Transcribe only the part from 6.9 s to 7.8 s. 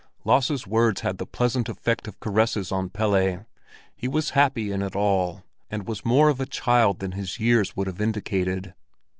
than his years